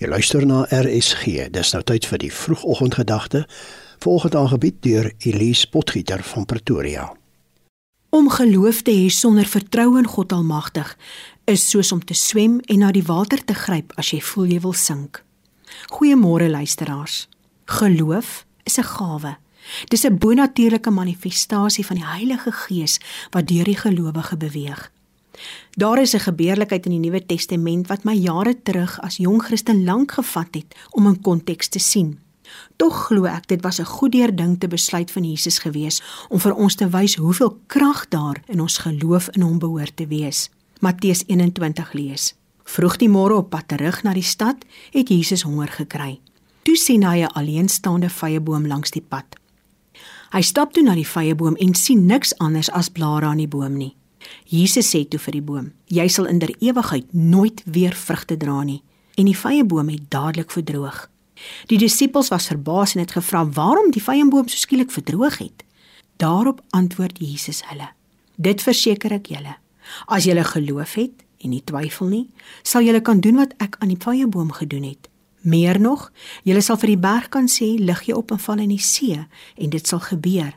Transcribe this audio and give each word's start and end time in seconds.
Jy 0.00 0.08
luister 0.08 0.46
na 0.48 0.62
RSG. 0.72 1.50
Dis 1.52 1.74
nou 1.74 1.82
tyd 1.84 2.06
vir 2.08 2.22
die 2.22 2.30
vroegoggendgedagte, 2.32 3.42
volgende 4.00 4.38
aangebied 4.40 4.78
deur 4.80 5.10
Elise 5.28 5.68
Potgieter 5.68 6.22
van 6.24 6.46
Pretoria. 6.48 7.02
Om 8.08 8.30
geloof 8.32 8.80
te 8.86 8.94
hê 8.96 9.10
sonder 9.12 9.44
vertroue 9.44 9.98
in 10.00 10.08
God 10.08 10.32
Almagtig 10.32 10.94
is 11.44 11.66
soos 11.68 11.92
om 11.92 12.00
te 12.00 12.16
swem 12.16 12.62
en 12.72 12.80
na 12.80 12.94
die 12.96 13.04
water 13.04 13.44
te 13.44 13.52
gryp 13.52 13.92
as 14.00 14.14
jy 14.14 14.22
voel 14.24 14.48
jy 14.54 14.62
wil 14.64 14.72
sink. 14.72 15.20
Goeiemôre 15.92 16.48
luisteraars. 16.48 17.28
Geloof 17.68 18.46
is 18.64 18.78
'n 18.78 18.88
gawe. 18.96 19.36
Dis 19.92 20.06
'n 20.06 20.16
bonatuurlike 20.18 20.90
manifestasie 20.90 21.86
van 21.86 21.96
die 21.96 22.06
Heilige 22.06 22.52
Gees 22.52 23.00
wat 23.30 23.48
deur 23.48 23.64
die 23.64 23.76
gelowige 23.76 24.36
beweeg. 24.36 24.90
Daar 25.76 26.00
is 26.00 26.14
'n 26.14 26.26
gebeurlikheid 26.28 26.86
in 26.86 26.92
die 26.92 27.10
Nuwe 27.10 27.26
Testament 27.26 27.86
wat 27.86 28.04
my 28.04 28.14
jare 28.14 28.62
terug 28.62 29.00
as 29.00 29.16
jong 29.16 29.42
Christen 29.42 29.84
lank 29.84 30.12
gevat 30.12 30.54
het 30.54 30.74
om 30.90 31.06
in 31.06 31.20
konteks 31.20 31.68
te 31.68 31.78
sien. 31.78 32.18
Tog 32.76 33.06
glo 33.06 33.24
ek 33.24 33.46
dit 33.48 33.62
was 33.62 33.78
'n 33.80 33.84
goed 33.84 34.12
deurdinkte 34.12 34.68
besluit 34.68 35.10
van 35.10 35.24
Jesus 35.24 35.58
gewees 35.58 36.02
om 36.28 36.40
vir 36.40 36.54
ons 36.54 36.74
te 36.74 36.88
wys 36.88 37.14
hoeveel 37.14 37.58
krag 37.66 38.08
daar 38.08 38.42
in 38.46 38.60
ons 38.60 38.78
geloof 38.78 39.28
in 39.28 39.42
hom 39.42 39.58
behoort 39.58 39.96
te 39.96 40.06
wees. 40.06 40.50
Matteus 40.80 41.22
21 41.26 41.92
lees. 41.92 42.34
Vroeg 42.64 42.96
die 42.96 43.08
môre 43.08 43.34
op 43.34 43.50
pad 43.50 43.68
terug 43.68 44.02
na 44.02 44.12
die 44.12 44.22
stad, 44.22 44.56
het 44.90 45.08
Jesus 45.08 45.42
honger 45.42 45.68
gekry. 45.68 46.20
Toe 46.62 46.76
sien 46.76 47.02
hy 47.02 47.22
'n 47.22 47.32
alleenstaande 47.32 48.08
vyeboom 48.08 48.66
langs 48.66 48.90
die 48.90 49.04
pad. 49.08 49.24
Hy 50.30 50.40
stap 50.40 50.72
toe 50.72 50.82
na 50.82 50.94
die 50.94 51.06
vyeboom 51.06 51.56
en 51.56 51.74
sien 51.74 52.06
niks 52.06 52.38
anders 52.38 52.70
as 52.70 52.88
blare 52.88 53.26
aan 53.26 53.36
die 53.36 53.48
boom 53.48 53.76
nie. 53.76 53.96
Jesus 54.44 54.90
sê 54.94 55.04
toe 55.08 55.18
vir 55.18 55.32
die 55.32 55.42
boom: 55.42 55.72
"Jy 55.86 56.08
sal 56.08 56.26
in 56.26 56.38
der 56.38 56.54
ewigheid 56.58 57.12
nooit 57.12 57.62
weer 57.64 57.94
vrugte 57.94 58.36
dra 58.36 58.62
nie." 58.62 58.82
En 59.14 59.24
die 59.24 59.36
vyeboom 59.36 59.88
het 59.88 60.10
dadelik 60.10 60.50
verdroog. 60.50 61.10
Die 61.66 61.78
disippels 61.78 62.28
was 62.28 62.46
verbaas 62.46 62.94
en 62.94 63.00
het 63.00 63.12
gevra 63.12 63.46
waarom 63.46 63.90
die 63.90 64.02
vyeboom 64.02 64.48
so 64.48 64.56
skielik 64.56 64.90
verdroog 64.90 65.38
het. 65.38 65.64
Daarop 66.16 66.60
antwoord 66.70 67.18
Jesus 67.18 67.62
hulle: 67.64 67.88
"Dit 68.36 68.62
verseker 68.62 69.12
ek 69.12 69.26
julle, 69.26 69.56
as 70.06 70.24
julle 70.24 70.44
geloof 70.44 70.94
het 70.94 71.24
en 71.40 71.50
nie 71.50 71.64
twyfel 71.64 72.06
nie, 72.06 72.28
sal 72.62 72.82
julle 72.82 73.00
kan 73.00 73.20
doen 73.20 73.36
wat 73.36 73.54
ek 73.58 73.76
aan 73.78 73.88
die 73.88 74.02
vyeboom 74.04 74.52
gedoen 74.52 74.82
het." 74.82 75.08
Meer 75.40 75.80
nog, 75.80 76.12
julle 76.44 76.60
sal 76.60 76.76
vir 76.76 76.92
die 76.92 77.00
berg 77.00 77.28
kan 77.28 77.46
sê, 77.48 77.78
lig 77.78 78.02
jy 78.04 78.12
op 78.12 78.30
en 78.30 78.38
val 78.38 78.58
in 78.60 78.74
die 78.74 78.82
see 78.84 79.16
en 79.56 79.70
dit 79.70 79.86
sal 79.86 80.02
gebeur. 80.04 80.52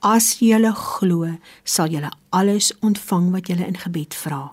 As 0.00 0.36
julle 0.38 0.70
glo, 0.74 1.26
sal 1.64 1.90
julle 1.90 2.10
alles 2.30 2.70
ontvang 2.86 3.32
wat 3.34 3.48
julle 3.50 3.66
in 3.66 3.78
gebed 3.78 4.14
vra. 4.14 4.52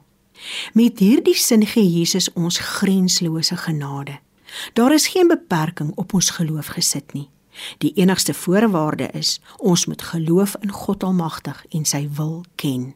Met 0.73 0.99
hierdie 0.99 1.37
sin 1.37 1.65
gee 1.65 1.85
Jesus 1.85 2.31
ons 2.33 2.57
grenslose 2.57 3.57
genade. 3.57 4.17
Daar 4.73 4.93
is 4.93 5.07
geen 5.07 5.27
beperking 5.27 5.91
op 5.95 6.13
ons 6.13 6.29
geloof 6.29 6.73
gesit 6.73 7.13
nie. 7.13 7.29
Die 7.77 7.93
enigste 7.95 8.33
voorwaarde 8.33 9.09
is 9.13 9.39
ons 9.57 9.85
moet 9.85 10.01
geloof 10.01 10.55
in 10.61 10.71
God 10.71 11.03
Almagtig 11.03 11.65
en 11.69 11.85
sy 11.85 12.07
wil 12.17 12.43
ken. 12.55 12.93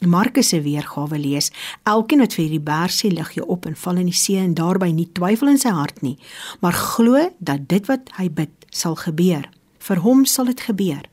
Markus 0.00 0.48
se 0.48 0.60
weergawe 0.60 1.18
lees: 1.18 1.50
Elkeen 1.82 2.20
wat 2.20 2.36
vir 2.36 2.44
hierdie 2.44 2.64
berg 2.64 2.92
sê 2.92 3.10
lig 3.12 3.34
jy 3.36 3.44
op 3.44 3.66
en 3.66 3.76
val 3.76 4.00
in 4.00 4.08
die 4.12 4.16
see 4.16 4.40
en 4.40 4.54
daarby 4.54 4.92
nie 4.92 5.08
twyfel 5.12 5.48
in 5.52 5.60
sy 5.60 5.72
hart 5.72 6.02
nie, 6.02 6.18
maar 6.60 6.76
glo 6.76 7.28
dat 7.38 7.68
dit 7.68 7.88
wat 7.88 8.12
hy 8.20 8.28
bid 8.28 8.52
sal 8.70 8.96
gebeur. 8.96 9.48
Vir 9.78 10.04
hom 10.04 10.24
sal 10.24 10.52
dit 10.52 10.60
gebeur. 10.60 11.04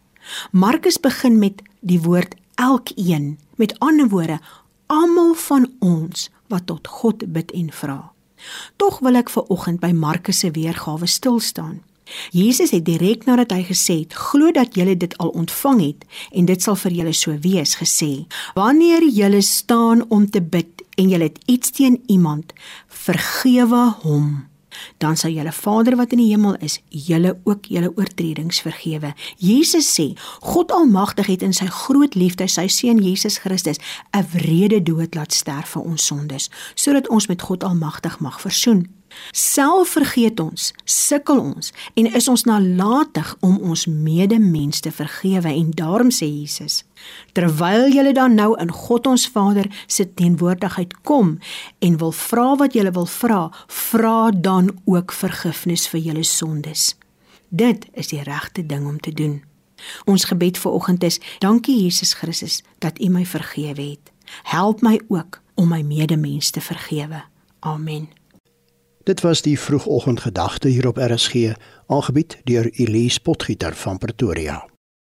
Markus 0.52 1.00
begin 1.00 1.40
met 1.40 1.62
die 1.80 2.02
woord 2.02 2.36
elkeen. 2.56 3.40
Met 3.56 3.80
ander 3.80 4.10
woorde, 4.10 4.40
almal 4.86 5.34
van 5.34 5.72
ons 5.80 6.30
wat 6.48 6.66
tot 6.66 6.88
God 6.88 7.26
bid 7.34 7.52
en 7.52 7.72
vra. 7.72 8.12
Tog 8.76 9.00
wil 9.00 9.18
ek 9.18 9.32
ver 9.34 9.48
oggend 9.54 9.82
by 9.82 9.92
Markus 9.96 10.44
se 10.44 10.52
weergawe 10.52 11.08
stil 11.10 11.40
staan. 11.40 11.82
Jesus 12.32 12.70
het 12.70 12.86
direk 12.86 13.26
nadat 13.26 13.52
hy 13.56 13.64
gesê 13.66 14.00
het: 14.04 14.14
"Glo 14.14 14.52
dat 14.52 14.76
julle 14.76 14.98
dit 14.98 15.18
al 15.18 15.30
ontvang 15.30 15.82
het 15.82 16.06
en 16.32 16.46
dit 16.46 16.62
sal 16.62 16.76
vir 16.76 16.92
julle 16.92 17.14
so 17.14 17.38
wees," 17.42 17.76
gesê: 17.82 18.28
"Wanneer 18.54 19.04
julle 19.10 19.42
staan 19.42 20.06
om 20.10 20.30
te 20.30 20.42
bid 20.42 20.84
en 20.98 21.10
julle 21.10 21.24
het 21.24 21.40
iets 21.46 21.72
teen 21.72 22.04
iemand, 22.08 22.54
vergewe 22.88 23.96
hom." 24.02 24.55
Dan 24.98 25.18
sal 25.18 25.32
julle 25.32 25.52
Vader 25.52 25.96
wat 25.96 26.12
in 26.12 26.22
die 26.24 26.30
hemel 26.32 26.56
is, 26.60 26.80
julle 26.90 27.38
ook 27.44 27.66
julle 27.72 27.92
oortredings 27.96 28.62
vergewe. 28.62 29.14
Jesus 29.38 29.90
sê, 30.00 30.14
God 30.42 30.72
Almagtig 30.72 31.28
het 31.28 31.42
in 31.42 31.54
sy 31.54 31.68
groot 31.72 32.16
liefde 32.16 32.48
sy 32.48 32.68
seun 32.68 33.02
Jesus 33.04 33.40
Christus 33.44 33.80
'n 34.12 34.26
wrede 34.34 34.84
dood 34.84 35.16
laat 35.16 35.34
sterf 35.34 35.70
vir 35.76 35.82
ons 35.82 36.06
sondes, 36.06 36.50
sodat 36.76 37.10
ons 37.10 37.28
met 37.28 37.42
God 37.42 37.64
Almagtig 37.64 38.20
mag 38.20 38.42
versoen. 38.42 38.88
Self 39.32 39.96
vergeet 39.96 40.40
ons, 40.40 40.72
sukkel 40.84 41.40
ons 41.40 41.72
en 41.94 42.10
is 42.20 42.28
ons 42.32 42.44
nalatig 42.48 43.36
om 43.46 43.58
ons 43.60 43.86
medemens 43.86 44.80
te 44.80 44.92
vergewe 44.92 45.52
en 45.52 45.72
daarom 45.72 46.12
sê 46.12 46.28
Jesus: 46.28 46.84
Terwyl 47.34 47.90
julle 47.94 48.14
dan 48.14 48.36
nou 48.36 48.54
in 48.60 48.72
God 48.72 49.08
ons 49.08 49.28
Vader 49.28 49.70
se 49.88 50.08
teenwoordigheid 50.14 51.02
kom 51.04 51.38
en 51.80 51.98
wil 51.98 52.12
vra 52.12 52.56
wat 52.56 52.74
julle 52.74 52.92
wil 52.92 53.10
vra, 53.10 53.42
vra 53.68 54.32
dan 54.32 54.72
ook 54.86 55.12
vergifnis 55.12 55.88
vir 55.88 56.00
julle 56.00 56.24
sondes. 56.24 56.96
Dit 57.50 57.88
is 57.94 58.08
die 58.12 58.24
regte 58.24 58.66
ding 58.66 58.88
om 58.88 59.00
te 59.00 59.12
doen. 59.12 59.44
Ons 60.06 60.26
gebed 60.32 60.58
vir 60.58 60.72
oggend 60.72 61.04
is: 61.04 61.20
Dankie 61.40 61.78
Jesus 61.84 62.14
Christus 62.14 62.64
dat 62.80 63.00
U 63.00 63.10
my 63.10 63.26
vergewe 63.26 63.82
het. 63.82 64.12
Help 64.44 64.82
my 64.82 65.00
ook 65.08 65.42
om 65.56 65.70
my 65.70 65.82
medemens 65.82 66.50
te 66.50 66.62
vergewe. 66.62 67.24
Amen. 67.60 68.25
Dit 69.06 69.22
was 69.22 69.42
die 69.42 69.60
vroegoggendgedagte 69.60 70.68
hier 70.68 70.88
op 70.88 70.98
RSG, 70.98 71.54
aangebied 71.88 72.38
deur 72.44 72.70
Elise 72.72 73.22
Potgieter 73.22 73.76
van 73.76 73.98
Pretoria. 73.98 74.75